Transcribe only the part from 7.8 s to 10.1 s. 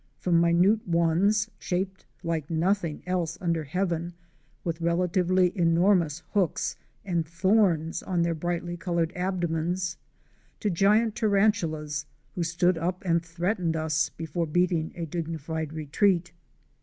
on their brightly colored abdomens,